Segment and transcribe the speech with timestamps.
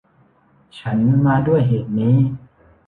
[0.79, 2.17] ฉันมาด้วยเหตุนี้